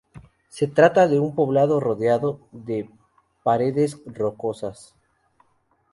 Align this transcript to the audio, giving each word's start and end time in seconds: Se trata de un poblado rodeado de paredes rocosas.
Se 0.49 0.65
trata 0.65 1.07
de 1.07 1.19
un 1.19 1.35
poblado 1.35 1.79
rodeado 1.79 2.39
de 2.51 2.89
paredes 3.43 3.99
rocosas. 4.07 4.95